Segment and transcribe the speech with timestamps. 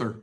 [0.00, 0.22] Panther.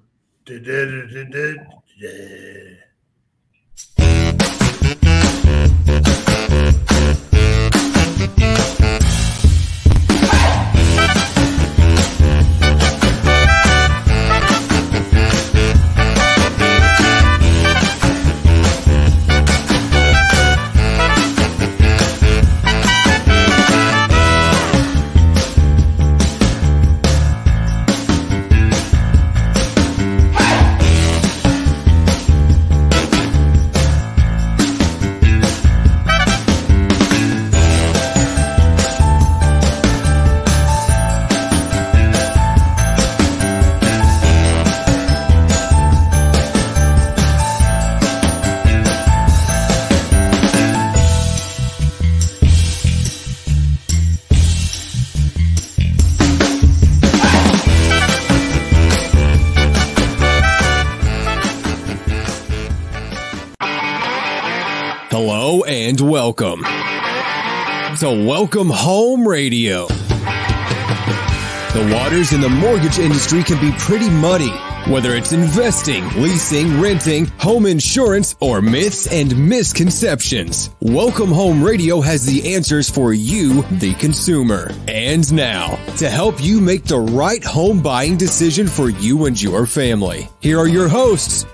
[68.28, 69.88] Welcome Home Radio.
[69.88, 74.52] The waters in the mortgage industry can be pretty muddy,
[74.92, 80.72] whether it's investing, leasing, renting, home insurance, or myths and misconceptions.
[80.82, 84.72] Welcome Home Radio has the answers for you, the consumer.
[84.90, 89.66] And now, to help you make the right home buying decision for you and your
[89.66, 91.46] family, here are your hosts,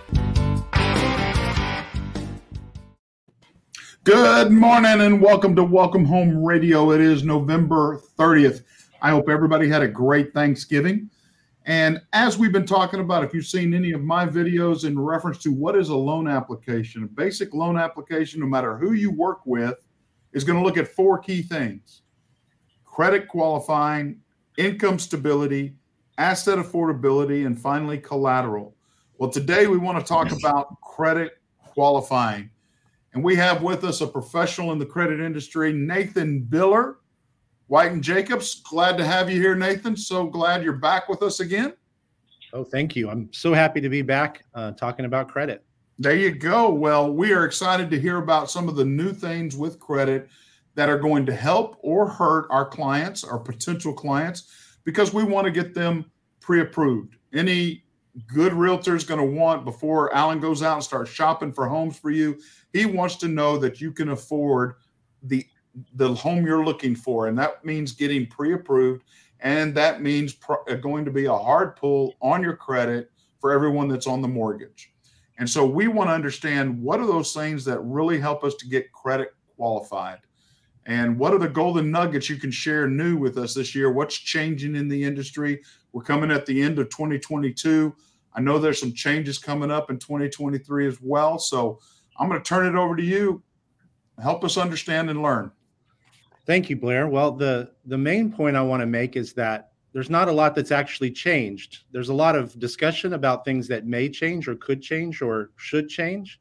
[4.04, 6.92] Good morning and welcome to Welcome Home Radio.
[6.92, 8.64] It is November 30th.
[9.02, 11.09] I hope everybody had a great Thanksgiving.
[11.66, 15.38] And as we've been talking about, if you've seen any of my videos in reference
[15.44, 19.40] to what is a loan application, a basic loan application, no matter who you work
[19.46, 19.76] with,
[20.34, 22.02] is going to look at four key things
[22.84, 24.20] credit qualifying,
[24.58, 25.78] income stability,
[26.18, 28.76] asset affordability, and finally collateral.
[29.18, 32.50] Well, today we want to talk about credit qualifying.
[33.14, 36.96] And we have with us a professional in the credit industry, Nathan Biller,
[37.68, 38.62] White and Jacobs.
[38.62, 39.96] Glad to have you here, Nathan.
[39.96, 41.74] So glad you're back with us again.
[42.53, 43.09] Oh, thank you.
[43.09, 45.63] I'm so happy to be back uh, talking about credit.
[46.00, 46.72] There you go.
[46.72, 50.28] Well, we are excited to hear about some of the new things with credit
[50.75, 55.45] that are going to help or hurt our clients, our potential clients, because we want
[55.45, 56.06] to get them
[56.40, 57.16] pre approved.
[57.31, 57.84] Any
[58.28, 61.97] good realtor is going to want before Alan goes out and starts shopping for homes
[61.97, 62.40] for you
[62.73, 64.75] he wants to know that you can afford
[65.22, 65.45] the
[65.95, 69.03] the home you're looking for, and that means getting pre-approved,
[69.39, 73.88] and that means uh, going to be a hard pull on your credit for everyone
[73.88, 74.94] that's on the mortgage.
[75.39, 78.67] And so we want to understand what are those things that really help us to
[78.67, 80.19] get credit qualified.
[80.85, 83.91] And what are the golden nuggets you can share new with us this year?
[83.91, 85.62] What's changing in the industry?
[85.91, 87.95] We're coming at the end of 2022.
[88.33, 91.39] I know there's some changes coming up in 2023 as well.
[91.39, 91.79] So
[92.18, 93.41] I'm going to turn it over to you.
[94.22, 95.51] Help us understand and learn.
[96.46, 97.07] Thank you, Blair.
[97.07, 100.56] Well, the the main point I want to make is that there's not a lot
[100.56, 101.84] that's actually changed.
[101.91, 105.88] There's a lot of discussion about things that may change or could change or should
[105.88, 106.40] change,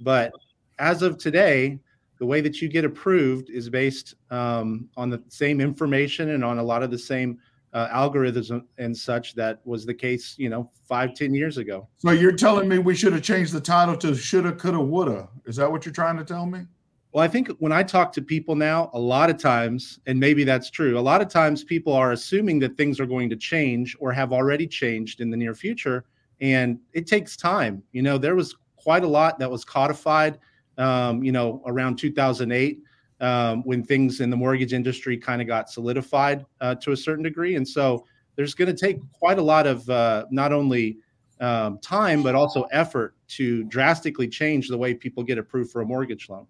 [0.00, 0.32] but
[0.78, 1.78] as of today,
[2.18, 6.58] the way that you get approved is based um, on the same information and on
[6.58, 7.38] a lot of the same
[7.74, 11.88] uh, algorithms and such that was the case, you know, five, ten years ago.
[11.96, 15.28] So you're telling me we should have changed the title to shoulda, coulda, woulda.
[15.44, 16.66] Is that what you're trying to tell me?
[17.12, 20.44] Well, I think when I talk to people now, a lot of times, and maybe
[20.44, 23.96] that's true, a lot of times people are assuming that things are going to change
[24.00, 26.04] or have already changed in the near future.
[26.40, 27.82] And it takes time.
[27.92, 30.38] You know, there was quite a lot that was codified,
[30.76, 32.80] um, you know, around 2008
[33.20, 37.22] um, when things in the mortgage industry kind of got solidified uh, to a certain
[37.22, 37.56] degree.
[37.56, 38.04] And so
[38.36, 40.98] there's going to take quite a lot of uh, not only
[41.40, 45.86] um, time, but also effort to drastically change the way people get approved for a
[45.86, 46.46] mortgage loan.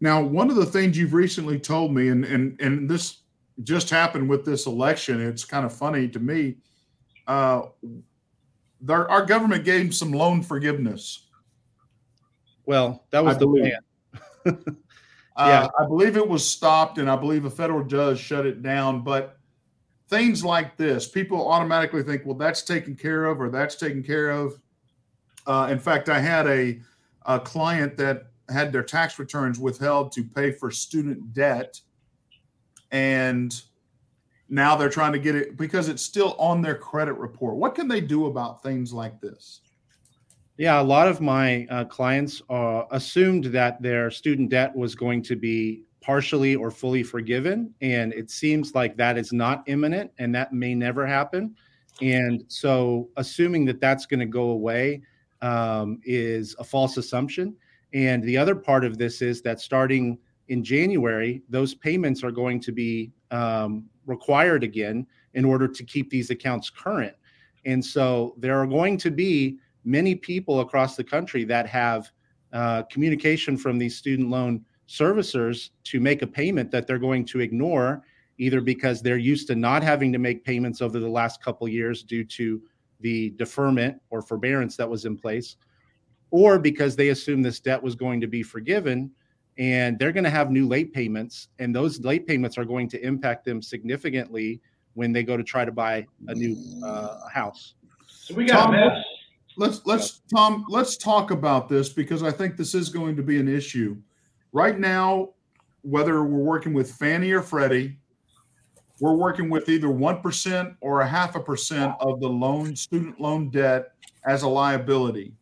[0.00, 3.22] Now, one of the things you've recently told me, and and and this
[3.62, 5.20] just happened with this election.
[5.20, 6.56] It's kind of funny to me.
[7.26, 7.62] Uh,
[8.80, 11.28] there, our government gave some loan forgiveness.
[12.66, 13.72] Well, that was I the believe.
[14.44, 14.76] plan.
[15.38, 15.44] yeah.
[15.44, 19.02] Uh, I believe it was stopped, and I believe a federal judge shut it down.
[19.02, 19.38] But
[20.08, 24.30] things like this, people automatically think, well, that's taken care of, or that's taken care
[24.30, 24.58] of.
[25.46, 26.80] Uh, in fact, I had a,
[27.26, 31.80] a client that had their tax returns withheld to pay for student debt,
[32.90, 33.60] and
[34.48, 37.56] now they're trying to get it because it's still on their credit report.
[37.56, 39.60] What can they do about things like this?
[40.58, 45.22] Yeah, a lot of my uh, clients uh, assumed that their student debt was going
[45.24, 47.74] to be partially or fully forgiven.
[47.82, 51.54] And it seems like that is not imminent and that may never happen.
[52.00, 55.02] And so, assuming that that's going to go away
[55.42, 57.56] um, is a false assumption.
[57.92, 60.18] And the other part of this is that starting
[60.48, 66.08] in January, those payments are going to be um, required again in order to keep
[66.10, 67.16] these accounts current.
[67.64, 72.10] And so, there are going to be many people across the country that have
[72.52, 77.40] uh, communication from these student loan servicers to make a payment that they're going to
[77.40, 78.02] ignore
[78.38, 82.02] either because they're used to not having to make payments over the last couple years
[82.02, 82.60] due to
[83.00, 85.56] the deferment or forbearance that was in place
[86.30, 89.10] or because they assume this debt was going to be forgiven
[89.58, 93.02] and they're going to have new late payments and those late payments are going to
[93.04, 94.60] impact them significantly
[94.94, 97.74] when they go to try to buy a new uh, house
[98.06, 99.04] so we got Tom, mess.
[99.56, 103.38] Let's let's tom let's talk about this because i think this is going to be
[103.38, 103.96] an issue.
[104.52, 105.30] Right now
[105.82, 107.98] whether we're working with fannie or freddie
[109.00, 113.50] we're working with either 1% or a half a percent of the loan student loan
[113.50, 113.92] debt
[114.26, 115.34] as a liability.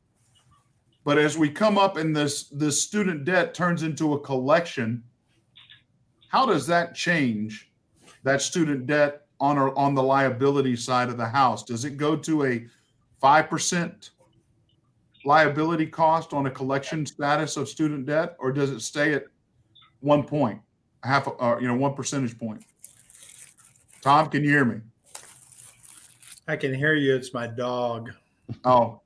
[1.04, 5.02] But as we come up and this this student debt turns into a collection
[6.34, 7.70] how does that change
[8.24, 11.62] that student debt on our, on the liability side of the house?
[11.62, 12.66] Does it go to a
[13.24, 14.10] 5%
[15.24, 19.24] liability cost on a collection status of student debt or does it stay at
[20.00, 20.60] one point
[21.02, 22.62] half uh, you know one percentage point
[24.04, 24.82] Tom, can you hear me?
[26.46, 27.16] I can hear you.
[27.16, 28.10] It's my dog.
[28.62, 29.00] Oh,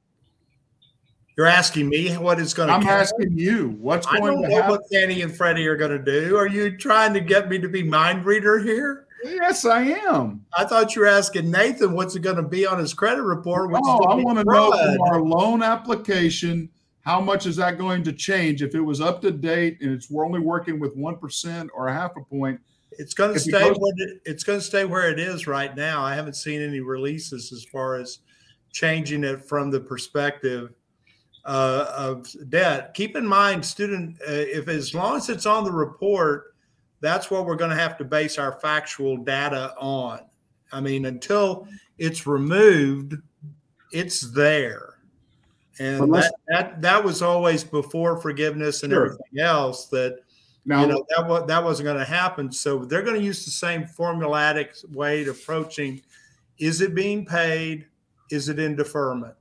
[1.37, 2.75] you're asking me what is going to.
[2.75, 4.25] I'm asking you what's going.
[4.25, 4.70] I don't to know happen.
[4.73, 6.37] what Fannie and Freddie are going to do.
[6.37, 9.06] Are you trying to get me to be mind reader here?
[9.25, 10.44] Yes, I am.
[10.56, 13.70] I thought you were asking Nathan what's it going to be on his credit report.
[13.75, 16.69] Oh, I want to know from our loan application
[17.00, 20.11] how much is that going to change if it was up to date and it's
[20.11, 22.61] we're only working with one percent or a half a point.
[22.93, 23.69] It's going to stay.
[23.69, 26.03] goes- Where it, it's going to stay where it is right now.
[26.03, 28.19] I haven't seen any releases as far as
[28.73, 30.70] changing it from the perspective
[31.44, 32.93] uh, of debt.
[32.94, 36.55] Keep in mind, student, uh, if as long as it's on the report,
[37.00, 40.20] that's what we're going to have to base our factual data on.
[40.72, 41.66] I mean, until
[41.98, 43.14] it's removed,
[43.92, 44.94] it's there.
[45.78, 49.06] And let's- that, that that was always before forgiveness and Sure.
[49.06, 50.18] everything else that
[50.64, 52.50] Now, you know that was that wasn't going to happen.
[52.52, 56.02] So they're going to use the same formulatic way to approaching:
[56.58, 57.86] is it being paid?
[58.30, 59.34] Is it in deferment?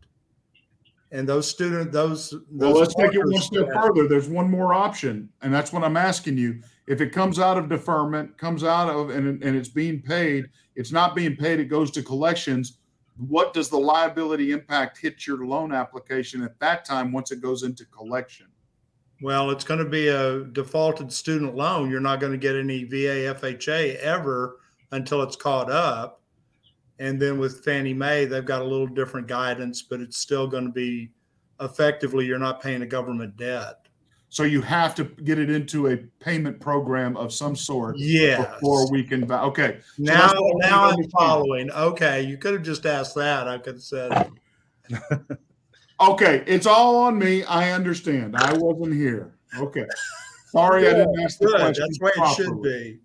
[1.12, 4.07] And those student those well, let's take it one step further.
[4.07, 6.62] There's one more option, and that's what I'm asking you.
[6.88, 10.92] If it comes out of deferment, comes out of and, and it's being paid, it's
[10.92, 12.80] not being paid, it goes to collections.
[13.18, 17.63] What does the liability impact hit your loan application at that time once it goes
[17.63, 18.48] into collection?
[19.22, 21.89] Well, it's going to be a defaulted student loan.
[21.89, 24.60] You're not going to get any VA FHA ever
[24.92, 26.22] until it's caught up.
[27.00, 30.66] And then with Fannie Mae, they've got a little different guidance, but it's still going
[30.66, 31.12] to be
[31.60, 33.88] effectively you're not paying a government debt.
[34.30, 38.54] So you have to get it into a payment program of some sort Yeah.
[38.56, 39.26] before we can.
[39.26, 41.12] va- Okay, Now, that's now I'm understand.
[41.18, 41.72] following.
[41.72, 43.48] Okay, you could have just asked that.
[43.48, 44.32] I could have said,
[46.02, 47.44] okay, it's all on me.
[47.46, 48.36] I understand.
[48.36, 49.34] I wasn't here.
[49.58, 49.86] Okay,
[50.52, 51.86] sorry I didn't ask the "Good, question.
[51.88, 53.00] that's way it should be."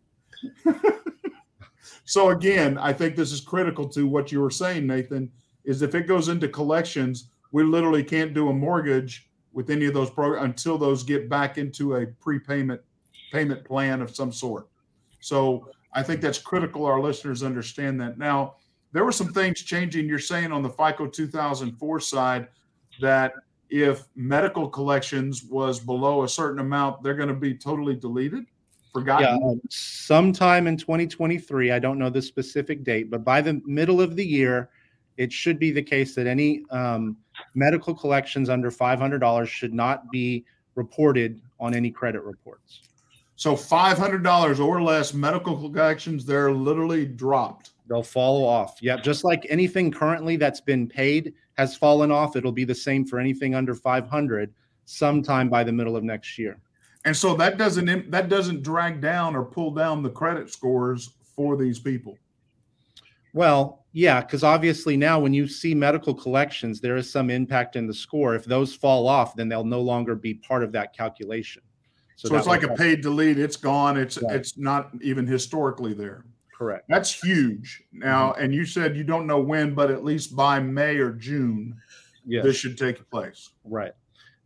[2.05, 5.31] So again, I think this is critical to what you were saying, Nathan.
[5.65, 9.95] Is if it goes into collections, we literally can't do a mortgage with any of
[9.95, 12.81] those programs until those get back into a prepayment
[13.31, 14.69] payment plan of some sort.
[15.21, 16.85] So I think that's critical.
[16.85, 18.19] Our listeners understand that.
[18.19, 18.57] Now,
[18.93, 20.07] there were some things changing.
[20.07, 22.49] You're saying on the FICO 2004 side
[23.01, 23.33] that
[23.71, 28.45] if medical collections was below a certain amount, they're going to be totally deleted,
[28.93, 29.41] forgotten.
[29.41, 34.03] Yeah, um, sometime in 2023, I don't know the specific date, but by the middle
[34.03, 34.69] of the year,
[35.17, 37.17] it should be the case that any um,
[37.55, 40.45] medical collections under $500 should not be
[40.75, 42.81] reported on any credit reports.
[43.37, 47.71] So five hundred dollars or less medical collections, they're literally dropped.
[47.89, 48.79] They'll fall off.
[48.81, 53.05] Yeah, just like anything currently that's been paid has fallen off, it'll be the same
[53.05, 54.53] for anything under 500
[54.85, 56.59] sometime by the middle of next year.
[57.05, 61.57] And so that doesn't that doesn't drag down or pull down the credit scores for
[61.57, 62.17] these people.
[63.33, 67.87] Well, yeah, because obviously now when you see medical collections, there is some impact in
[67.87, 68.35] the score.
[68.35, 71.63] If those fall off, then they'll no longer be part of that calculation.
[72.17, 73.39] So, that it's like a paid delete.
[73.39, 73.97] It's gone.
[73.99, 74.37] It's Right.
[74.37, 76.25] it's not even historically there.
[76.57, 76.85] correct.
[76.89, 77.83] That's huge.
[77.93, 81.75] Now, and you said you don't know when, but at least by May or June,
[82.25, 82.45] Yes.
[82.45, 83.51] this should take place.
[83.65, 83.93] Right.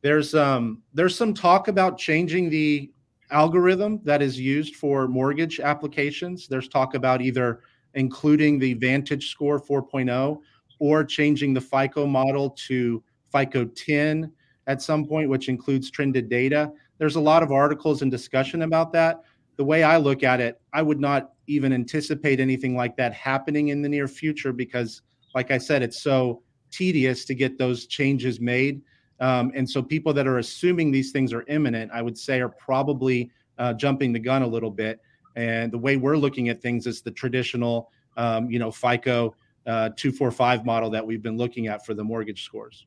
[0.00, 2.90] There's um there's some talk about changing the
[3.30, 6.48] algorithm that is used for mortgage applications.
[6.48, 7.60] There's talk about either
[7.96, 10.38] including the Vantage Score 4.0,
[10.78, 14.30] or changing the FICO model to FICO 10
[14.66, 16.70] at some point, which includes trended data.
[16.98, 19.22] There's a lot of articles and discussion about that.
[19.56, 23.68] The way I look at it, I would not even anticipate anything like that happening
[23.68, 25.02] in the near future because,
[25.34, 28.82] like I said, it's so tedious to get those changes made.
[29.20, 32.50] Um, and so people that are assuming these things are imminent, I would say, are
[32.50, 35.00] probably uh, jumping the gun a little bit.
[35.36, 39.90] And the way we're looking at things is the traditional, um, you know, FICO uh,
[39.96, 42.86] 245 model that we've been looking at for the mortgage scores.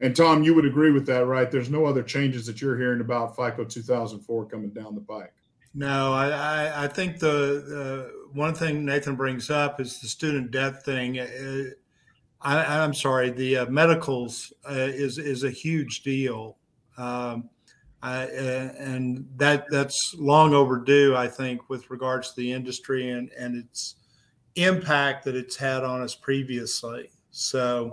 [0.00, 1.50] And Tom, you would agree with that, right?
[1.50, 5.32] There's no other changes that you're hearing about FICO 2004 coming down the pike.
[5.74, 10.50] No, I, I, I think the, the one thing Nathan brings up is the student
[10.50, 11.20] debt thing.
[11.20, 11.64] Uh,
[12.42, 16.58] I, am sorry, the uh, medicals uh, is is a huge deal,
[16.98, 17.48] um,
[18.02, 21.14] I, uh, and that that's long overdue.
[21.16, 23.96] I think with regards to the industry and and its
[24.56, 27.10] impact that it's had on us previously.
[27.30, 27.92] So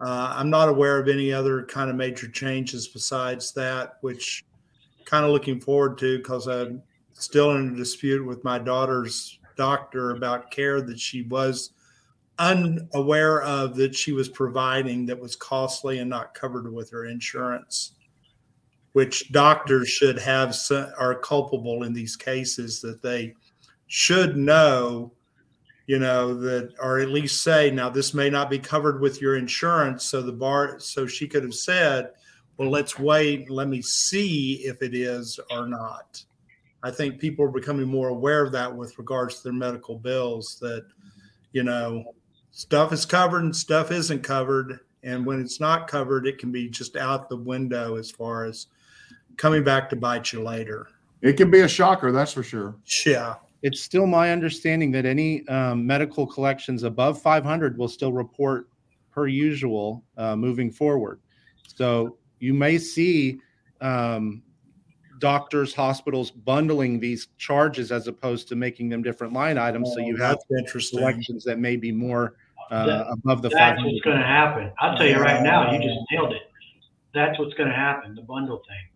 [0.00, 4.44] uh, I'm not aware of any other kind of major changes besides that, which
[5.04, 6.82] kind of looking forward to because I'm
[7.14, 11.72] still in a dispute with my daughter's doctor about care that she was
[12.38, 17.94] unaware of that she was providing that was costly and not covered with her insurance
[18.92, 20.56] which doctors should have
[20.98, 23.34] are culpable in these cases that they
[23.86, 25.12] should know
[25.86, 29.36] you know that or at least say now this may not be covered with your
[29.36, 32.10] insurance so the bar so she could have said
[32.58, 36.22] well let's wait let me see if it is or not.
[36.82, 40.58] I think people are becoming more aware of that with regards to their medical bills
[40.60, 40.86] that
[41.52, 42.14] you know
[42.50, 46.68] stuff is covered and stuff isn't covered and when it's not covered it can be
[46.68, 48.66] just out the window as far as
[49.38, 50.88] coming back to bite you later
[51.22, 52.76] it can be a shocker that's for sure
[53.06, 58.68] yeah it's still my understanding that any um, medical collections above 500 will still report
[59.10, 61.20] per usual uh, moving forward.
[61.66, 63.40] So you may see
[63.80, 64.42] um,
[65.18, 69.92] doctors, hospitals bundling these charges as opposed to making them different line items.
[69.92, 71.00] so you oh, have interesting.
[71.00, 72.36] collections that may be more
[72.70, 73.48] uh, that, above the.
[73.48, 74.70] That's what's going to happen.
[74.78, 75.72] I'll tell you right now.
[75.72, 76.42] You just nailed it.
[77.12, 78.14] That's what's going to happen.
[78.14, 78.87] The bundle thing.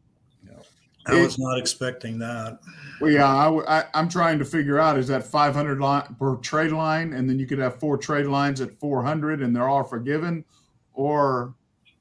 [1.07, 2.61] I was not expecting that.
[3.01, 6.73] Well, yeah, I, I, am trying to figure out is that 500 line per trade
[6.73, 10.45] line, and then you could have four trade lines at 400, and they're all forgiven,
[10.93, 11.55] or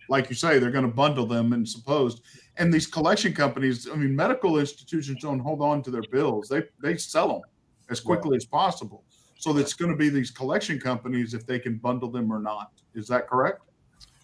[0.09, 2.21] like you say, they're going to bundle them and supposed.
[2.57, 6.63] And these collection companies, I mean, medical institutions don't hold on to their bills; they
[6.81, 7.41] they sell them
[7.89, 9.03] as quickly as possible.
[9.37, 12.71] So it's going to be these collection companies if they can bundle them or not.
[12.93, 13.61] Is that correct?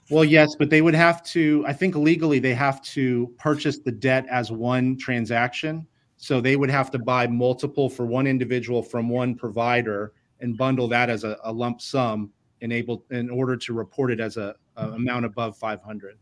[0.09, 3.91] Well, yes, but they would have to, I think legally, they have to purchase the
[3.91, 5.85] debt as one transaction.
[6.15, 10.87] So they would have to buy multiple for one individual from one provider and bundle
[10.87, 14.89] that as a, a lump sum enabled in order to report it as a, a
[14.89, 16.17] amount above 500.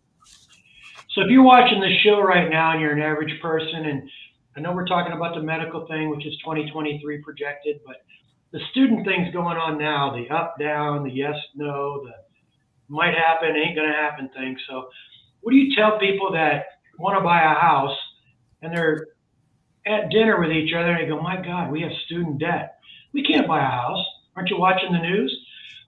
[1.12, 4.10] So if you're watching this show right now and you're an average person, and
[4.58, 7.98] I know we're talking about the medical thing, which is 2023 projected, but
[8.51, 12.25] the student thing's going on now, the up, down, the yes, no, the
[12.88, 14.58] might happen, ain't to happen thing.
[14.68, 14.89] So,
[15.42, 16.65] what do you tell people that
[16.98, 17.96] want to buy a house
[18.62, 19.08] and they're
[19.86, 22.80] at dinner with each other and they go, My God, we have student debt.
[23.13, 24.04] We can't buy a house.
[24.36, 25.36] Aren't you watching the news?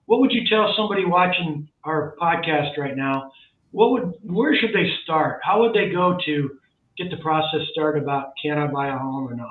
[0.06, 3.30] What would you tell somebody watching our podcast right now?
[3.72, 5.40] What would where should they start?
[5.42, 6.58] How would they go to
[6.96, 9.48] get the process started about can I buy a home or not?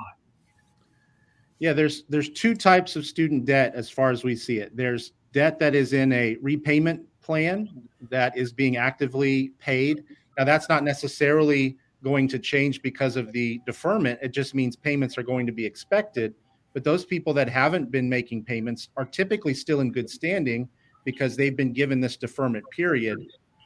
[1.60, 4.76] Yeah, there's there's two types of student debt as far as we see it.
[4.76, 7.68] There's debt that is in a repayment plan
[8.10, 10.04] that is being actively paid.
[10.38, 14.18] Now, that's not necessarily going to change because of the deferment.
[14.22, 16.34] It just means payments are going to be expected.
[16.72, 20.68] But those people that haven't been making payments are typically still in good standing
[21.04, 23.18] because they've been given this deferment period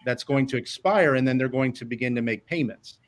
[0.05, 2.99] that's going to expire and then they're going to begin to make payments.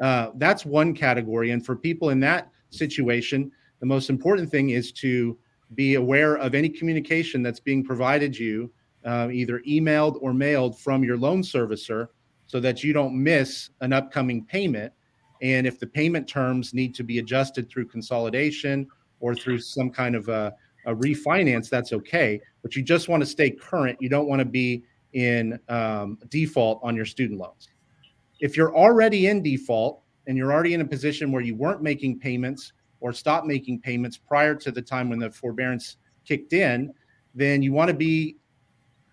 [0.00, 1.52] Uh, that's one category.
[1.52, 5.38] And for people in that situation, the most important thing is to
[5.74, 8.70] be aware of any communication that's being provided you
[9.04, 12.08] uh, either emailed or mailed from your loan servicer
[12.46, 14.92] so that you don't miss an upcoming payment.
[15.42, 18.86] And if the payment terms need to be adjusted through consolidation
[19.20, 20.54] or through some kind of a,
[20.86, 22.40] a refinance, that's okay.
[22.62, 23.98] But you just want to stay current.
[24.00, 27.68] You don't want to be in um, default on your student loans.
[28.40, 32.18] If you're already in default and you're already in a position where you weren't making
[32.18, 32.72] payments
[33.06, 36.92] or stop making payments prior to the time when the forbearance kicked in,
[37.36, 38.36] then you want to be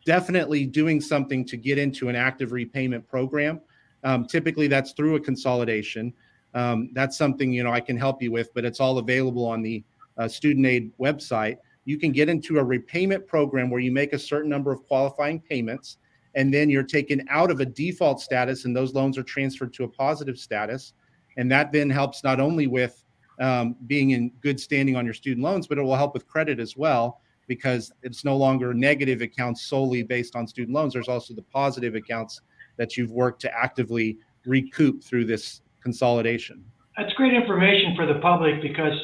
[0.04, 3.62] definitely doing something to get into an active repayment program.
[4.04, 6.12] Um, typically, that's through a consolidation.
[6.56, 9.62] Um, that's something you know I can help you with, but it's all available on
[9.62, 9.84] the
[10.18, 11.58] uh, student aid website.
[11.86, 15.40] you can get into a repayment program where you make a certain number of qualifying
[15.40, 15.98] payments
[16.34, 19.84] and then you're taken out of a default status and those loans are transferred to
[19.84, 20.94] a positive status
[21.38, 23.03] and that then helps not only with
[23.40, 26.60] um, being in good standing on your student loans but it will help with credit
[26.60, 31.34] as well because it's no longer negative accounts solely based on student loans there's also
[31.34, 32.42] the positive accounts
[32.78, 36.64] that you've worked to actively recoup through this consolidation
[36.98, 38.98] that's great information for the public because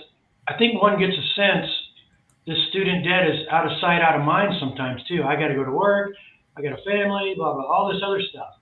[0.48, 1.67] i think one gets a sense
[2.48, 5.55] this student debt is out of sight out of mind sometimes too i got to
[5.55, 6.13] go to work
[6.59, 8.55] I got a family, blah, blah, all this other stuff.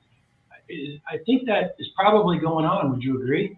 [1.09, 2.91] I think that is probably going on.
[2.91, 3.57] Would you agree?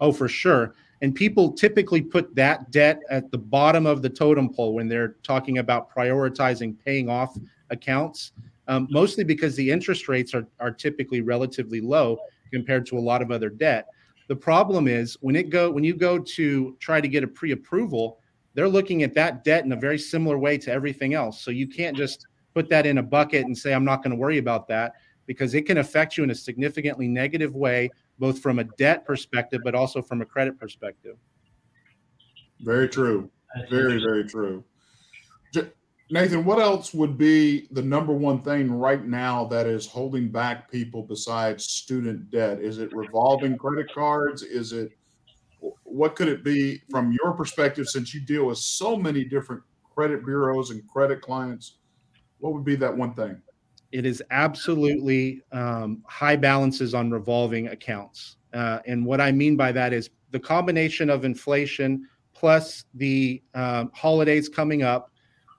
[0.00, 0.74] Oh, for sure.
[1.04, 5.16] And people typically put that debt at the bottom of the totem pole when they're
[5.22, 7.36] talking about prioritizing paying off
[7.68, 8.32] accounts,
[8.68, 12.16] um, mostly because the interest rates are, are typically relatively low
[12.50, 13.88] compared to a lot of other debt.
[14.28, 18.18] The problem is when it go when you go to try to get a pre-approval,
[18.54, 21.42] they're looking at that debt in a very similar way to everything else.
[21.42, 24.16] So you can't just put that in a bucket and say, I'm not going to
[24.16, 24.94] worry about that
[25.26, 29.60] because it can affect you in a significantly negative way, both from a debt perspective,
[29.64, 31.16] but also from a credit perspective.
[32.60, 33.30] Very true.
[33.70, 34.64] Very, very true.
[36.10, 40.70] Nathan, what else would be the number one thing right now that is holding back
[40.70, 42.60] people besides student debt?
[42.60, 44.42] Is it revolving credit cards?
[44.42, 44.92] Is it
[45.84, 49.62] what could it be from your perspective since you deal with so many different
[49.94, 51.76] credit bureaus and credit clients?
[52.44, 53.40] what would be that one thing?
[53.94, 58.38] It is absolutely um, high balances on revolving accounts.
[58.52, 63.92] Uh, and what I mean by that is the combination of inflation plus the um,
[63.94, 65.12] holidays coming up,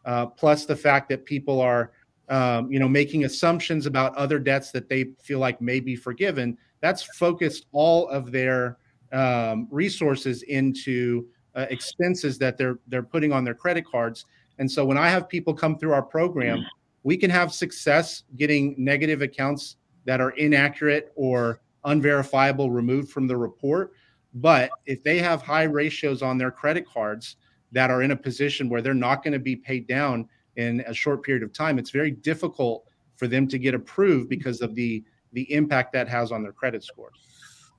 [0.04, 1.94] uh, plus the fact that people are,
[2.28, 6.58] um, you know, making assumptions about other debts that they feel like may be forgiven.
[6.82, 8.80] That's focused all of their
[9.14, 11.26] um, resources into
[11.56, 14.26] uh, expenses that they're they're putting on their credit cards.
[14.60, 16.66] And so when I have people come through our program,
[17.06, 23.38] we can have success getting negative accounts that are inaccurate or unverifiable removed from the
[23.38, 23.94] report.
[24.34, 27.38] But if they have high ratios on their credit cards
[27.72, 30.94] that are in a position where they're not going to be paid down in a
[30.96, 32.86] short period of time, it's very difficult
[33.18, 36.84] for them to get approved because of the the impact that has on their credit
[36.84, 37.20] scores.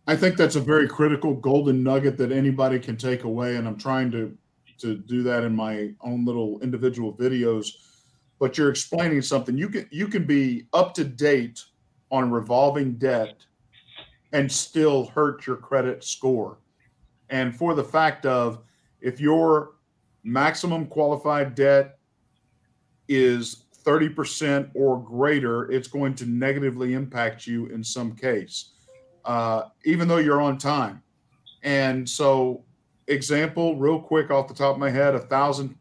[0.06, 3.78] I think that's a very critical golden nugget that anybody can take away, and I'm
[3.78, 4.36] trying to
[4.78, 7.70] to do that in my own little individual videos.
[8.38, 9.56] But you're explaining something.
[9.56, 11.64] You can you can be up to date
[12.10, 13.34] on revolving debt
[14.32, 16.58] and still hurt your credit score.
[17.30, 18.60] And for the fact of
[19.00, 19.72] if your
[20.22, 21.98] maximum qualified debt
[23.08, 28.72] is 30% or greater, it's going to negatively impact you in some case,
[29.24, 31.02] uh, even though you're on time.
[31.62, 32.64] And so
[33.08, 35.76] example, real quick off the top of my head, a thousand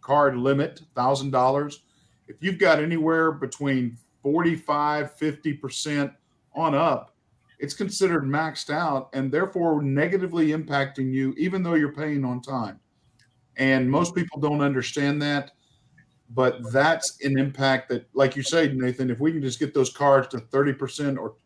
[0.00, 1.82] card limit, thousand dollars.
[2.28, 6.14] If you've got anywhere between 45, 50%
[6.54, 7.14] on up,
[7.58, 12.80] it's considered maxed out and therefore negatively impacting you, even though you're paying on time.
[13.56, 15.52] And most people don't understand that.
[16.30, 19.90] But that's an impact that, like you say, Nathan, if we can just get those
[19.90, 21.36] cards to 30% or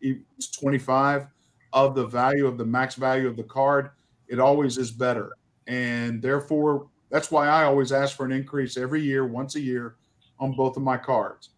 [0.59, 1.27] 25
[1.75, 3.91] of the value of the max value of the card,
[4.27, 5.33] it always is better.
[5.67, 9.97] And therefore, that's why I always ask for an increase every year, once a year,
[10.41, 11.51] on both of my cards.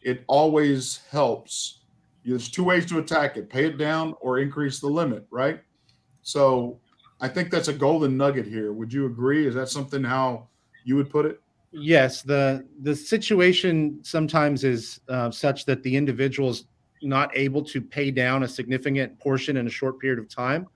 [0.00, 1.80] It always helps.
[2.24, 5.60] There's two ways to attack it pay it down or increase the limit, right?
[6.22, 6.78] So
[7.20, 8.72] I think that's a golden nugget here.
[8.72, 9.46] Would you agree?
[9.46, 10.48] Is that something how
[10.84, 11.40] you would put it?
[11.72, 16.64] Yes, the the situation sometimes is uh, such that the individual is
[17.02, 20.66] not able to pay down a significant portion in a short period of time.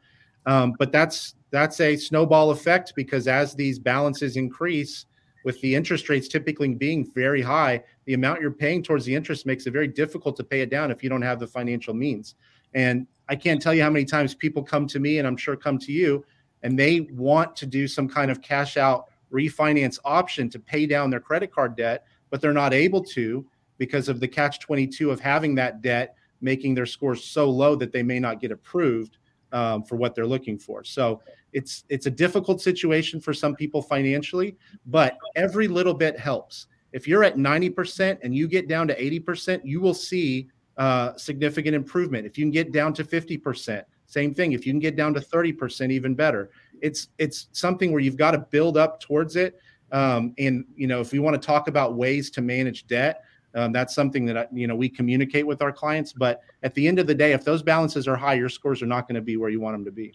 [0.46, 5.06] Um, but that's that's a snowball effect because as these balances increase,
[5.44, 9.46] with the interest rates typically being very high, the amount you're paying towards the interest
[9.46, 12.34] makes it very difficult to pay it down if you don't have the financial means.
[12.72, 15.54] And I can't tell you how many times people come to me, and I'm sure
[15.54, 16.24] come to you,
[16.62, 21.10] and they want to do some kind of cash out refinance option to pay down
[21.10, 25.20] their credit card debt, but they're not able to because of the catch 22 of
[25.20, 29.18] having that debt making their scores so low that they may not get approved
[29.54, 30.84] um, for what they're looking for.
[30.84, 31.22] So
[31.54, 36.66] it's it's a difficult situation for some people financially, but every little bit helps.
[36.92, 41.74] If you're at 90% and you get down to 80%, you will see uh, significant
[41.74, 42.26] improvement.
[42.26, 44.52] If you can get down to 50%, same thing.
[44.52, 46.50] If you can get down to 30%, even better.
[46.82, 49.58] It's it's something where you've got to build up towards it.
[49.92, 53.22] Um, and you know, if we want to talk about ways to manage debt,
[53.54, 56.12] um, that's something that you know we communicate with our clients.
[56.12, 58.86] But at the end of the day, if those balances are high, your scores are
[58.86, 60.12] not going to be where you want them to be.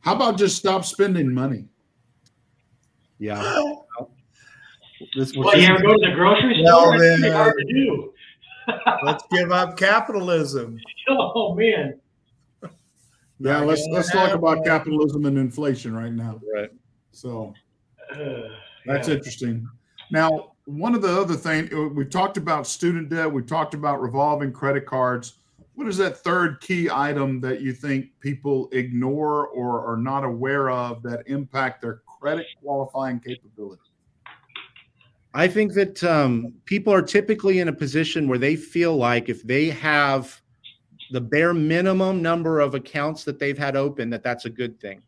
[0.00, 1.68] How about just stop spending money?
[3.18, 3.42] Yeah.
[5.16, 6.90] This well, you ever go to the grocery store?
[6.90, 8.14] Well, then, it's hard to do.
[9.02, 10.78] let's give up capitalism.
[11.06, 12.00] Oh man.
[13.38, 16.40] Yeah, let's let's talk about capitalism and inflation right now.
[16.54, 16.70] Right.
[17.12, 17.52] So
[18.86, 19.68] that's interesting.
[20.10, 24.00] Now, one of the other things uh, we talked about student debt, we talked about
[24.00, 25.34] revolving credit cards.
[25.74, 30.70] What is that third key item that you think people ignore or are not aware
[30.70, 33.82] of that impact their credit qualifying capability?
[35.34, 39.42] I think that um, people are typically in a position where they feel like if
[39.42, 40.40] they have
[41.10, 45.02] the bare minimum number of accounts that they've had open, that that's a good thing.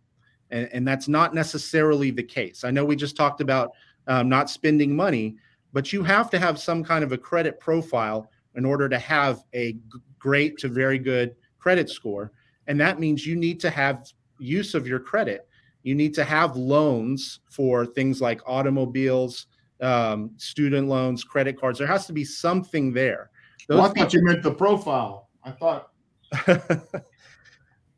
[0.50, 2.64] And, and that's not necessarily the case.
[2.64, 3.72] I know we just talked about
[4.08, 5.36] um, not spending money,
[5.76, 9.44] but you have to have some kind of a credit profile in order to have
[9.54, 9.76] a
[10.18, 12.32] great to very good credit score.
[12.66, 15.46] And that means you need to have use of your credit.
[15.82, 19.48] You need to have loans for things like automobiles,
[19.82, 21.78] um, student loans, credit cards.
[21.78, 23.28] There has to be something there.
[23.68, 25.28] Those well, I thought people, you meant the profile.
[25.44, 25.90] I thought.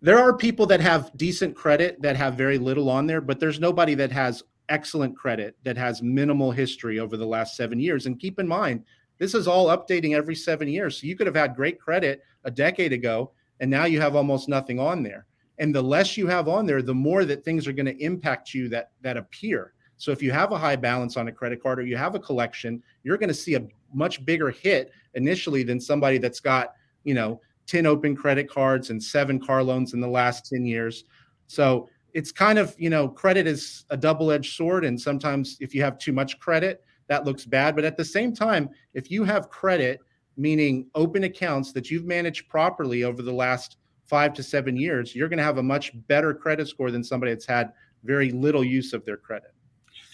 [0.02, 3.60] there are people that have decent credit that have very little on there, but there's
[3.60, 8.06] nobody that has excellent credit that has minimal history over the last seven years.
[8.06, 8.84] And keep in mind,
[9.18, 11.00] this is all updating every seven years.
[11.00, 14.48] So you could have had great credit a decade ago, and now you have almost
[14.48, 15.26] nothing on there.
[15.58, 18.54] And the less you have on there, the more that things are going to impact
[18.54, 19.72] you that that appear.
[19.96, 22.20] So if you have a high balance on a credit card or you have a
[22.20, 27.14] collection, you're going to see a much bigger hit initially than somebody that's got, you
[27.14, 31.04] know, 10 open credit cards and seven car loans in the last 10 years.
[31.48, 35.82] So it's kind of you know credit is a double-edged sword and sometimes if you
[35.82, 37.74] have too much credit that looks bad.
[37.74, 40.00] But at the same time if you have credit
[40.36, 45.28] meaning open accounts that you've managed properly over the last five to seven years you're
[45.28, 47.72] going to have a much better credit score than somebody that's had
[48.04, 49.52] very little use of their credit.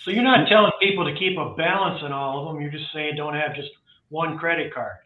[0.03, 2.93] So you're not telling people to keep a balance in all of them you're just
[2.93, 3.71] saying don't have just
[4.09, 4.97] one credit card?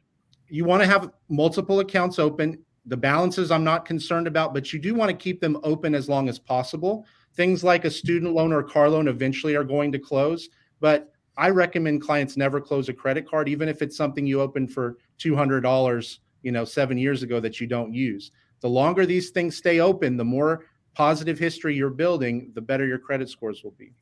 [0.49, 4.79] You want to have multiple accounts open the balances I'm not concerned about, but you
[4.79, 7.07] do want to keep them open as long as possible.
[7.35, 10.49] Things like a student loan or car loan eventually are going to close,
[10.81, 14.73] but I recommend clients never close a credit card, even if it's something you opened
[14.73, 18.33] for $200, you know, seven years ago that you don't use.
[18.61, 22.99] The longer these things stay open, the more positive history you're building, the better your
[22.99, 23.93] credit scores will be.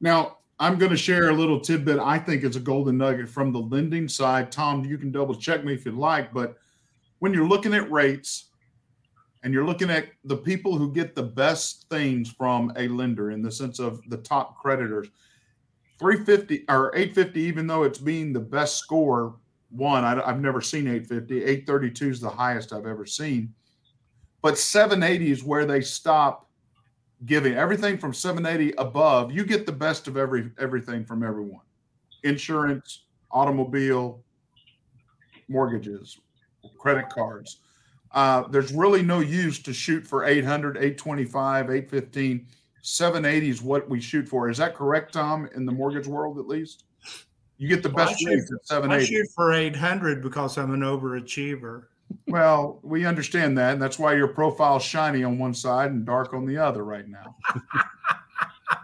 [0.00, 3.52] Now, I'm going to share a little tidbit I think is a golden nugget from
[3.52, 4.52] the lending side.
[4.52, 6.58] Tom, you can double check me if you'd like, but
[7.22, 8.48] when you're looking at rates
[9.44, 13.40] and you're looking at the people who get the best things from a lender in
[13.40, 15.06] the sense of the top creditors
[16.00, 19.36] 350 or 850 even though it's being the best score
[19.70, 23.54] one I, have never seen 850 832 is the highest i've ever seen.
[24.42, 26.50] But 780 is where they stop
[27.24, 29.30] giving everything from 780 above.
[29.30, 31.62] You get the best of every everything from everyone.
[32.24, 34.24] Insurance automobile
[35.48, 36.18] mortgages
[36.82, 37.58] credit cards.
[38.10, 42.46] Uh, there's really no use to shoot for 800, 825, 815.
[42.82, 44.50] 780 is what we shoot for.
[44.50, 46.84] Is that correct, Tom, in the mortgage world at least?
[47.56, 49.02] You get the well, best rates at 780.
[49.02, 51.84] I shoot for 800 because I'm an overachiever.
[52.26, 53.74] Well, we understand that.
[53.74, 57.06] And that's why your profile's shiny on one side and dark on the other right
[57.08, 57.36] now.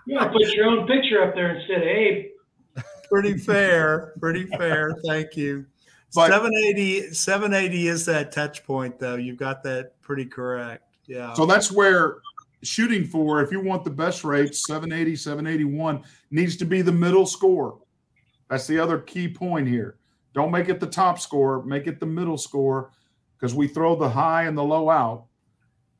[0.06, 2.26] you want to put your own picture up there instead of Abe.
[3.10, 4.14] Pretty fair.
[4.20, 4.94] Pretty fair.
[5.04, 5.66] Thank you.
[6.14, 9.16] But 780, 780 is that touch point, though.
[9.16, 10.84] You've got that pretty correct.
[11.06, 11.34] Yeah.
[11.34, 12.18] So that's where
[12.62, 17.26] shooting for, if you want the best rates, 780, 781 needs to be the middle
[17.26, 17.78] score.
[18.48, 19.98] That's the other key point here.
[20.34, 22.90] Don't make it the top score, make it the middle score
[23.36, 25.24] because we throw the high and the low out.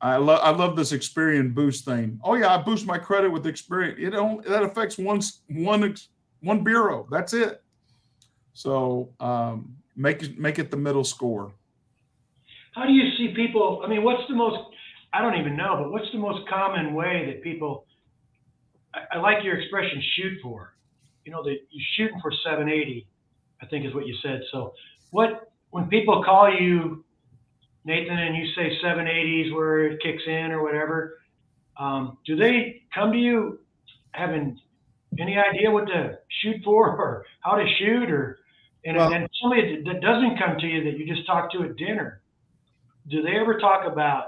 [0.01, 2.19] I love I love this Experian boost thing.
[2.23, 3.99] Oh yeah, I boost my credit with Experian.
[3.99, 5.95] It don't that affects one one
[6.39, 7.05] one bureau.
[7.11, 7.61] That's it.
[8.53, 11.51] So um, make it make it the middle score.
[12.73, 13.81] How do you see people?
[13.83, 14.57] I mean, what's the most?
[15.13, 17.85] I don't even know, but what's the most common way that people?
[18.93, 20.73] I, I like your expression, shoot for.
[21.25, 23.05] You know, that you're shooting for 780.
[23.61, 24.41] I think is what you said.
[24.51, 24.73] So,
[25.11, 27.03] what when people call you,
[27.83, 31.19] Nathan, and you say 780s where it kicks in or whatever,
[31.77, 33.59] um, do they come to you
[34.11, 34.59] having
[35.19, 38.38] any idea what to shoot for or how to shoot or
[38.85, 41.75] and, well, and somebody that doesn't come to you that you just talk to at
[41.75, 42.21] dinner,
[43.09, 44.27] do they ever talk about,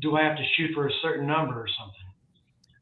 [0.00, 1.94] do I have to shoot for a certain number or something?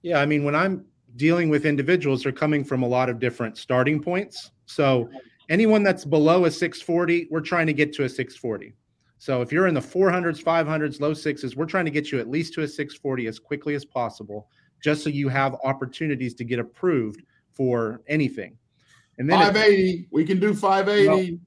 [0.03, 0.85] Yeah, I mean, when I'm
[1.17, 4.53] dealing with individuals, they're coming from a lot of different starting points.
[4.67, 5.11] So
[5.49, 8.75] anyone that's below a 640, we're trying to get to a 640.
[9.19, 12.31] So if you're in the 400s, 500s, low sixes, we're trying to get you at
[12.31, 14.49] least to a 640 as quickly as possible,
[14.81, 18.57] just so you have opportunities to get approved for anything.
[19.19, 21.09] And then 580, we can do 580.
[21.09, 21.41] Well,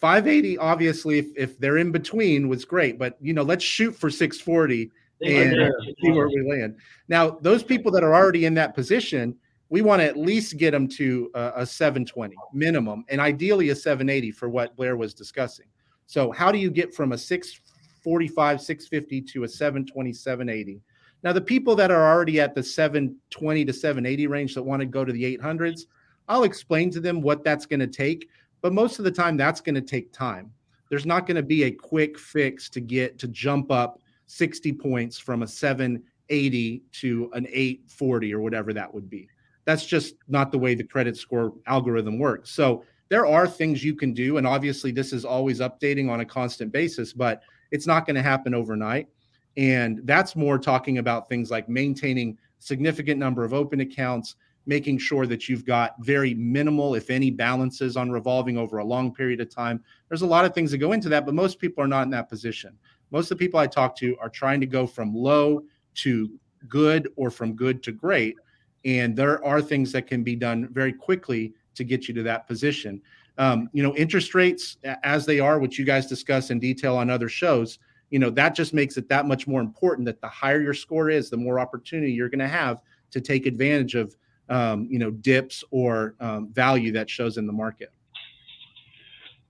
[0.00, 2.98] 580, obviously, if, if they're in between, was great.
[2.98, 4.90] But you know, let's shoot for 640
[5.22, 6.76] and see where we land.
[7.08, 9.36] Now, those people that are already in that position,
[9.68, 13.74] we want to at least get them to a, a 720 minimum, and ideally a
[13.74, 15.66] 780 for what Blair was discussing.
[16.06, 20.80] So, how do you get from a 645, 650 to a 720, 780?
[21.22, 24.86] Now, the people that are already at the 720 to 780 range that want to
[24.86, 25.86] go to the 800s,
[26.28, 28.28] I'll explain to them what that's going to take.
[28.62, 30.50] But most of the time, that's going to take time.
[30.88, 35.18] There's not going to be a quick fix to get to jump up 60 points
[35.18, 39.28] from a 780 to an 840 or whatever that would be.
[39.64, 42.50] That's just not the way the credit score algorithm works.
[42.50, 44.38] So there are things you can do.
[44.38, 48.22] And obviously, this is always updating on a constant basis, but it's not going to
[48.22, 49.08] happen overnight.
[49.56, 54.36] And that's more talking about things like maintaining significant number of open accounts,
[54.66, 59.14] making sure that you've got very minimal, if any, balances on revolving over a long
[59.14, 59.82] period of time.
[60.08, 62.10] There's a lot of things that go into that, but most people are not in
[62.10, 62.76] that position.
[63.12, 65.62] Most of the people I talk to are trying to go from low
[65.94, 66.30] to
[66.68, 68.36] good or from good to great.
[68.84, 72.46] And there are things that can be done very quickly to get you to that
[72.46, 73.00] position.
[73.38, 77.10] Um, you know, interest rates as they are, which you guys discuss in detail on
[77.10, 77.78] other shows,
[78.10, 81.10] you know, that just makes it that much more important that the higher your score
[81.10, 84.16] is, the more opportunity you're going to have to take advantage of,
[84.48, 87.90] um, you know, dips or um, value that shows in the market.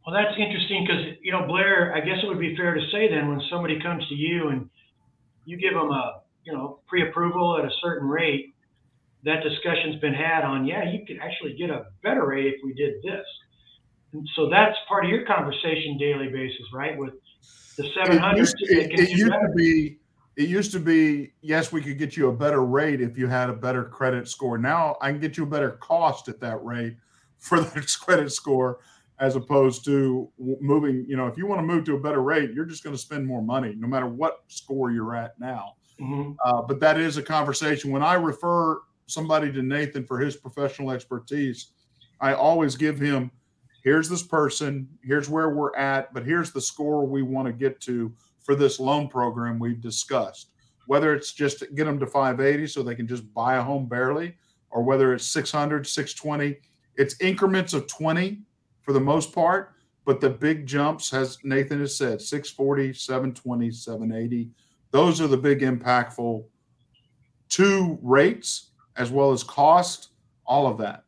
[0.06, 3.08] Well, that's interesting because, you know, Blair, I guess it would be fair to say
[3.08, 4.70] then when somebody comes to you and
[5.44, 8.54] you give them a, you know, pre approval at a certain rate,
[9.24, 12.72] that discussion's been had on, yeah, you could actually get a better rate if we
[12.74, 13.26] did this.
[14.12, 16.96] And so that's part of your conversation daily basis, right?
[16.96, 17.14] With
[17.76, 18.32] the 700.
[18.32, 19.98] It used, it, it used to be,
[20.36, 23.48] it used to be, yes, we could get you a better rate if you had
[23.48, 24.58] a better credit score.
[24.58, 26.96] Now I can get you a better cost at that rate
[27.38, 28.80] for that credit score
[29.18, 31.06] as opposed to moving.
[31.08, 33.00] You know, if you want to move to a better rate, you're just going to
[33.00, 35.74] spend more money, no matter what score you're at now.
[36.00, 36.32] Mm-hmm.
[36.44, 37.90] Uh, but that is a conversation.
[37.90, 41.68] When I refer somebody to Nathan for his professional expertise,
[42.20, 43.30] I always give him
[43.82, 47.80] here's this person, here's where we're at, but here's the score we want to get
[47.82, 48.12] to
[48.46, 50.50] for this loan program we've discussed.
[50.86, 54.36] Whether it's just get them to 580 so they can just buy a home barely,
[54.70, 56.56] or whether it's 600, 620,
[56.94, 58.40] it's increments of 20
[58.82, 59.72] for the most part.
[60.04, 64.50] But the big jumps, as Nathan has said, 640, 720, 780.
[64.92, 66.44] Those are the big impactful
[67.48, 70.10] two rates as well as cost,
[70.46, 71.02] all of that.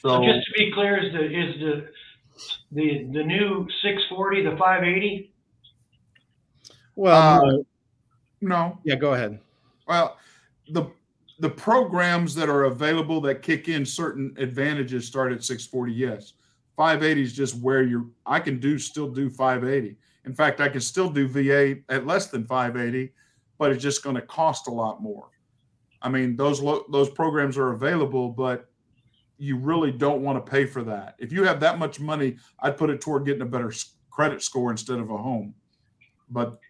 [0.00, 1.88] So, so just to be clear, is the is the
[2.72, 5.34] the the new 640 the 580?
[6.98, 7.58] Well, uh,
[8.40, 8.78] no.
[8.84, 9.38] Yeah, go ahead.
[9.86, 10.18] Well,
[10.72, 10.90] the
[11.40, 15.92] the programs that are available that kick in certain advantages start at 640.
[15.92, 16.32] Yes,
[16.78, 20.80] 580 is just where you're i can do still do 580 in fact i can
[20.80, 23.12] still do va at less than 580
[23.58, 25.28] but it's just going to cost a lot more
[26.00, 28.70] i mean those lo- those programs are available but
[29.38, 32.76] you really don't want to pay for that if you have that much money i'd
[32.76, 33.72] put it toward getting a better
[34.08, 35.52] credit score instead of a home
[36.30, 36.60] but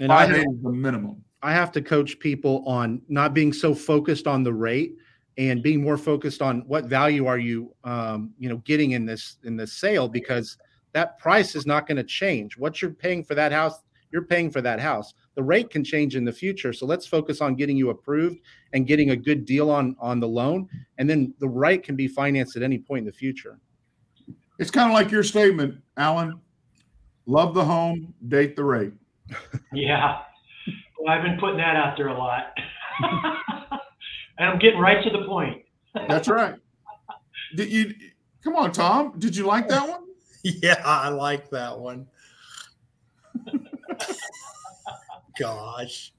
[0.00, 1.24] and 580 is the minimum.
[1.42, 4.96] I have to coach people on not being so focused on the rate
[5.38, 9.36] and being more focused on what value are you um, you know getting in this
[9.44, 10.58] in this sale because
[10.92, 12.58] that price is not going to change.
[12.58, 15.14] What you're paying for that house you're paying for that house.
[15.36, 16.72] The rate can change in the future.
[16.72, 18.40] So let's focus on getting you approved
[18.72, 20.68] and getting a good deal on on the loan.
[20.98, 23.58] And then the right can be financed at any point in the future.
[24.58, 26.40] It's kind of like your statement alan.
[27.26, 28.92] Love the home date the rate
[29.72, 30.20] yeah
[30.98, 32.52] well i've been putting that out there a lot
[34.40, 35.62] and I'm getting right to the point.
[36.08, 36.54] That's right.
[37.54, 37.94] Did you
[38.42, 39.18] come on, Tom?
[39.18, 40.00] Did you like that one?
[40.42, 42.06] Yeah, I like that one.
[45.38, 46.14] Gosh.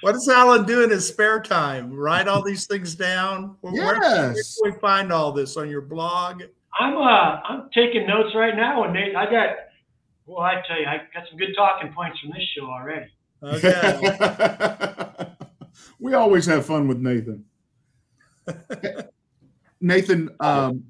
[0.00, 1.92] What does Alan do in his spare time?
[1.92, 3.56] Write all these things down?
[3.62, 3.72] Yes.
[3.74, 6.42] Where, where can we find all this on your blog?
[6.80, 7.00] I'm uh
[7.44, 9.50] I'm taking notes right now, and Nate, I got
[10.28, 13.10] well, I tell you, I got some good talking points from this show already.
[13.42, 15.26] Okay.
[16.00, 17.44] we always have fun with Nathan.
[19.80, 20.84] Nathan, um,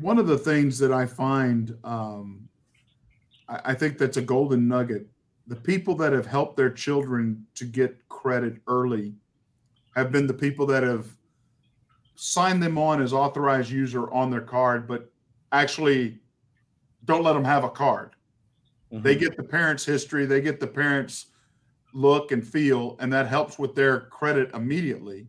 [0.00, 2.48] one of the things that I find, um,
[3.48, 5.06] I, I think that's a golden nugget.
[5.46, 9.14] The people that have helped their children to get credit early
[9.94, 11.06] have been the people that have
[12.16, 15.10] signed them on as authorized user on their card, but
[15.52, 16.18] actually
[17.04, 18.10] don't let them have a card.
[18.92, 19.02] Mm-hmm.
[19.02, 21.26] They get the parents' history, they get the parents'
[21.92, 25.26] look and feel, and that helps with their credit immediately.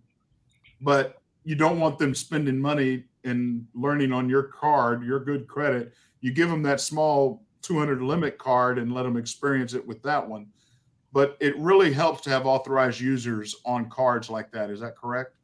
[0.82, 5.93] But you don't want them spending money and learning on your card, your good credit,
[6.21, 10.28] you give them that small 200 limit card and let them experience it with that
[10.28, 10.47] one.
[11.13, 14.69] But it really helps to have authorized users on cards like that.
[14.69, 15.36] Is that correct?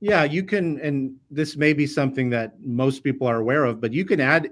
[0.00, 3.92] Yeah, you can, and this may be something that most people are aware of, but
[3.92, 4.50] you can add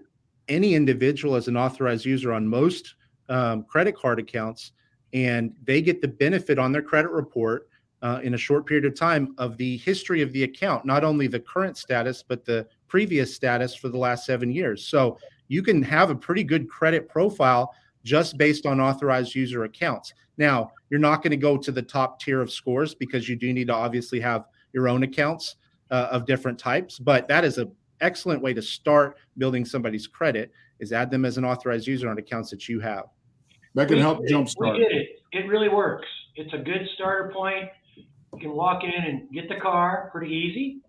[0.48, 2.94] any individual as an authorized user on most
[3.28, 4.72] um, credit card accounts,
[5.12, 7.68] and they get the benefit on their credit report
[8.02, 11.26] uh, in a short period of time of the history of the account, not only
[11.26, 14.84] the current status, but the previous status for the last seven years.
[14.84, 20.12] So you can have a pretty good credit profile just based on authorized user accounts.
[20.36, 23.52] Now, you're not going to go to the top tier of scores because you do
[23.52, 25.56] need to obviously have your own accounts
[25.90, 30.52] uh, of different types, but that is an excellent way to start building somebody's credit
[30.80, 33.04] is add them as an authorized user on accounts that you have.
[33.74, 34.74] That can help jumpstart.
[34.74, 35.08] We get it.
[35.32, 36.06] It really works.
[36.36, 37.68] It's a good starter point.
[37.96, 40.80] You can walk in and get the car pretty easy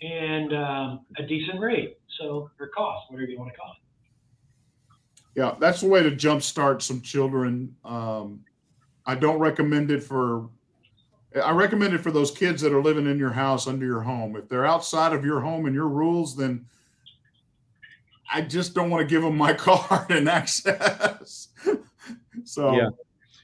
[0.00, 1.98] and um, a decent rate.
[2.18, 3.80] So, or cost, whatever you want to call it.
[5.36, 7.74] Yeah, that's the way to jumpstart some children.
[7.84, 8.40] Um,
[9.06, 10.48] I don't recommend it for.
[11.36, 14.36] I recommend it for those kids that are living in your house under your home.
[14.36, 16.66] If they're outside of your home and your rules, then
[18.32, 21.48] I just don't want to give them my card and access.
[22.44, 22.88] so yeah.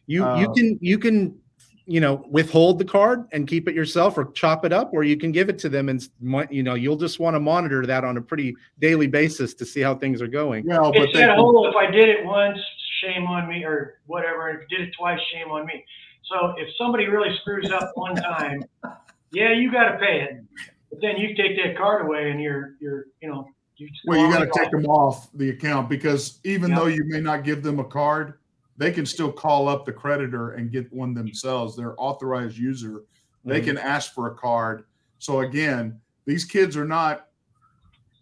[0.07, 1.39] you uh, you can you can
[1.87, 5.17] you know withhold the card and keep it yourself or chop it up or you
[5.17, 6.09] can give it to them and
[6.51, 9.81] you know you'll just want to monitor that on a pretty daily basis to see
[9.81, 12.59] how things are going well but it's that whole if i did it once
[13.01, 15.85] shame on me or whatever if you did it twice shame on me
[16.31, 18.63] so if somebody really screws up one time
[19.33, 20.45] yeah you got to pay it
[20.91, 24.33] but then you take that card away and you're you're you know you well you
[24.33, 26.79] got to take them off the account because even yep.
[26.79, 28.35] though you may not give them a card
[28.79, 31.77] they can still call up the creditor and get one themselves.
[31.77, 33.05] They're authorized user.
[33.45, 33.69] They mm-hmm.
[33.69, 34.85] can ask for a card.
[35.19, 37.29] So again, these kids are not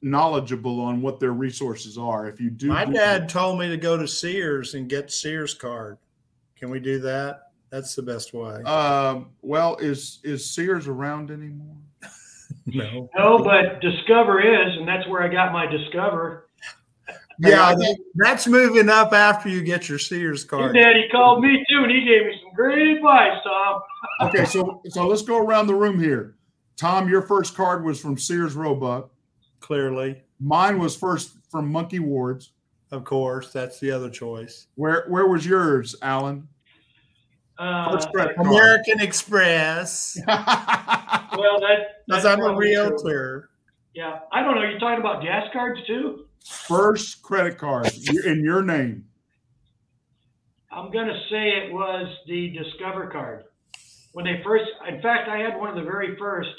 [0.03, 2.29] knowledgeable on what their resources are.
[2.29, 5.11] If you do, my do dad that, told me to go to Sears and get
[5.11, 5.99] Sears card.
[6.57, 7.44] Can we do that?
[7.75, 8.63] That's the best way.
[8.63, 11.75] Um, well, is is Sears around anymore?
[12.67, 16.49] no, no, but Discover is, and that's where I got my Discover.
[17.41, 17.75] Yeah,
[18.15, 20.73] that's moving up after you get your Sears card.
[20.73, 23.81] Your daddy called me too, and he gave me some great advice, Tom.
[24.29, 26.37] okay, so so let's go around the room here.
[26.77, 29.11] Tom, your first card was from Sears Roebuck.
[29.59, 30.23] Clearly.
[30.39, 32.53] Mine was first from Monkey Ward's.
[32.93, 34.69] Of course, that's the other choice.
[34.77, 36.47] Where where was yours, Alan?
[37.59, 38.01] Uh,
[38.39, 40.19] American Express.
[40.27, 40.37] well,
[41.61, 43.51] that because I'm a realtor.
[43.95, 44.63] Yeah, I don't know.
[44.63, 46.27] You're talking about gas cards too.
[46.45, 47.91] First credit card
[48.25, 49.07] in your name.
[50.71, 53.45] I'm going to say it was the Discover card.
[54.13, 56.51] When they first, in fact, I had one of the very first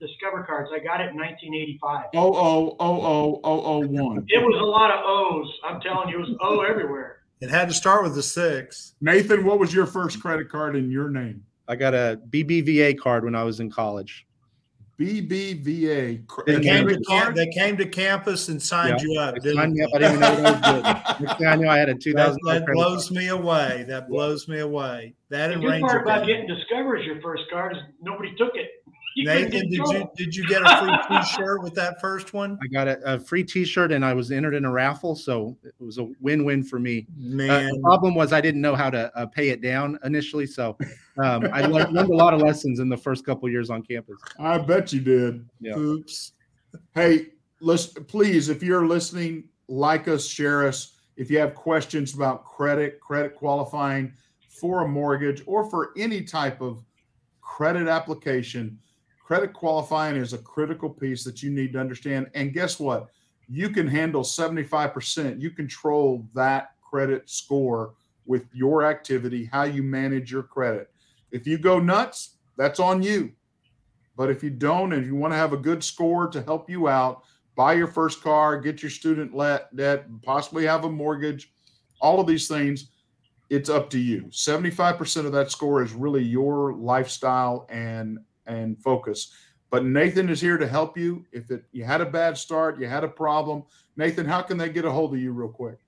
[0.00, 0.70] Discover cards.
[0.74, 2.06] I got it in 1985.
[2.14, 4.24] Oh, oh, oh, oh, oh, oh, one.
[4.28, 5.52] It was a lot of O's.
[5.62, 7.19] I'm telling you, it was O everywhere.
[7.40, 8.94] It had to start with the six.
[9.00, 11.44] Nathan, what was your first credit card in your name?
[11.66, 14.26] I got a BBVA card when I was in college.
[15.00, 16.26] BBVA.
[16.44, 19.34] They came, to, they came to campus and signed you up.
[19.42, 19.90] Signed me up.
[19.94, 21.46] I didn't even know that was good.
[21.46, 22.38] I knew I had a 2000.
[22.44, 23.86] That, that blows me away.
[23.88, 25.14] That blows me away.
[25.30, 28.34] That the and good Ranger part about getting Discover as your first card is nobody
[28.36, 28.79] took it.
[29.16, 32.58] You Nathan, did you did you get a free T-shirt with that first one?
[32.62, 35.74] I got a, a, free T-shirt and I was entered in a raffle, so it
[35.78, 37.06] was a win-win for me.
[37.16, 40.46] Man, uh, the problem was I didn't know how to uh, pay it down initially,
[40.46, 40.76] so
[41.22, 44.16] um, I learned, learned, a lot of lessons in the first couple years on campus.
[44.38, 45.48] I bet you did.
[45.60, 45.76] Yeah.
[45.76, 46.32] Oops.
[46.94, 47.28] Hey,
[47.60, 50.92] listen, please, if you're listening, like us, share us.
[51.16, 54.12] If you have questions about credit, credit qualifying
[54.48, 56.84] for a mortgage, or for any type of
[57.40, 58.78] credit application
[59.30, 62.28] Credit qualifying is a critical piece that you need to understand.
[62.34, 63.10] And guess what?
[63.48, 65.40] You can handle 75%.
[65.40, 67.94] You control that credit score
[68.26, 70.90] with your activity, how you manage your credit.
[71.30, 73.30] If you go nuts, that's on you.
[74.16, 76.88] But if you don't, and you want to have a good score to help you
[76.88, 77.22] out,
[77.54, 79.32] buy your first car, get your student
[79.76, 81.52] debt, possibly have a mortgage,
[82.00, 82.90] all of these things,
[83.48, 84.22] it's up to you.
[84.24, 88.18] 75% of that score is really your lifestyle and
[88.50, 89.32] and focus.
[89.70, 91.24] But Nathan is here to help you.
[91.32, 93.62] If it, you had a bad start, you had a problem,
[93.96, 95.78] Nathan, how can they get a hold of you real quick?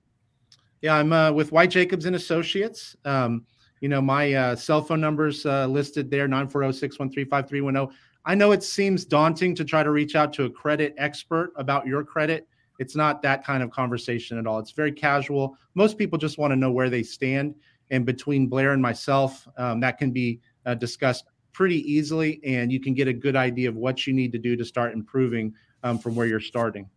[0.81, 2.95] Yeah, I'm uh, with White Jacobs and Associates.
[3.05, 3.45] Um,
[3.81, 7.91] you know, my uh, cell phone number's uh, listed there 940-613-5310.
[8.25, 11.85] I know it seems daunting to try to reach out to a credit expert about
[11.85, 12.47] your credit.
[12.79, 14.59] It's not that kind of conversation at all.
[14.59, 15.57] It's very casual.
[15.75, 17.55] Most people just want to know where they stand.
[17.91, 22.79] And between Blair and myself, um, that can be uh, discussed pretty easily, and you
[22.79, 25.99] can get a good idea of what you need to do to start improving um,
[25.99, 26.89] from where you're starting.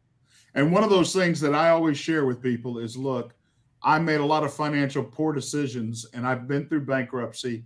[0.54, 3.34] And one of those things that I always share with people is look,
[3.82, 7.64] I made a lot of financial poor decisions and I've been through bankruptcy.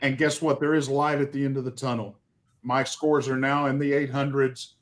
[0.00, 0.60] And guess what?
[0.60, 2.16] There is light at the end of the tunnel.
[2.62, 4.74] My scores are now in the 800s.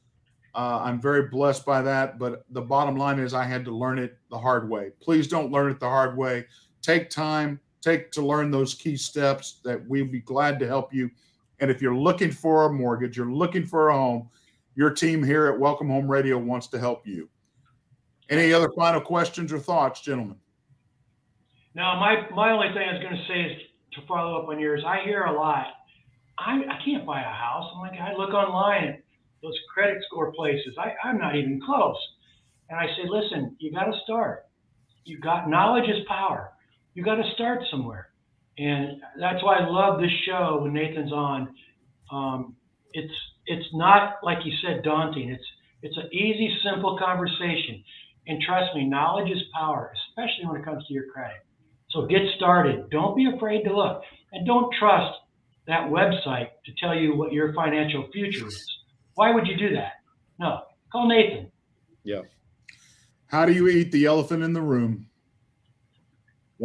[0.54, 2.18] Uh, I'm very blessed by that.
[2.18, 4.90] But the bottom line is, I had to learn it the hard way.
[5.00, 6.44] Please don't learn it the hard way.
[6.82, 11.10] Take time, take to learn those key steps that we'd be glad to help you.
[11.60, 14.28] And if you're looking for a mortgage, you're looking for a home,
[14.74, 17.28] your team here at Welcome Home Radio wants to help you.
[18.30, 20.36] Any other final questions or thoughts, gentlemen?
[21.74, 23.62] Now, my, my only thing I was going to say is
[23.92, 24.82] to follow up on yours.
[24.86, 25.66] I hear a lot.
[26.38, 27.70] I, I can't buy a house.
[27.74, 29.02] I'm like, I look online at
[29.42, 30.74] those credit score places.
[30.78, 31.96] I, I'm not even close.
[32.70, 34.46] And I say, listen, you got to start.
[35.04, 36.53] You got knowledge is power.
[36.94, 38.08] You got to start somewhere.
[38.56, 41.54] And that's why I love this show when Nathan's on.
[42.10, 42.56] Um,
[42.92, 43.12] it's
[43.46, 45.30] it's not like you said daunting.
[45.30, 45.44] It's
[45.82, 47.82] it's an easy, simple conversation.
[48.26, 51.44] And trust me, knowledge is power, especially when it comes to your credit.
[51.90, 52.88] So get started.
[52.90, 55.18] Don't be afraid to look, and don't trust
[55.66, 58.66] that website to tell you what your financial future is.
[59.14, 59.94] Why would you do that?
[60.38, 61.50] No, call Nathan.
[62.02, 62.22] Yeah.
[63.26, 65.08] How do you eat the elephant in the room?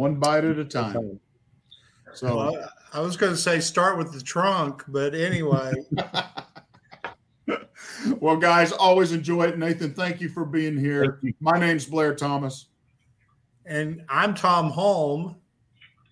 [0.00, 1.20] One bite at a time.
[2.14, 5.74] So Well, I was going to say start with the trunk, but anyway,
[8.18, 9.58] well, guys, always enjoy it.
[9.58, 11.20] Nathan, thank you for being here.
[11.38, 12.68] My name's Blair Thomas.
[13.66, 15.36] and I'm Tom Hulme.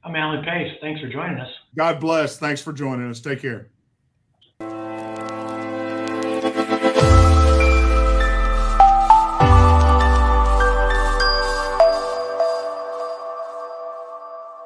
[0.05, 0.77] I'm Alan Pace.
[0.83, 1.49] Thanks for joining us.
[1.75, 2.37] God bless.
[2.37, 3.21] Thanks for joining us.
[3.21, 3.71] Take care.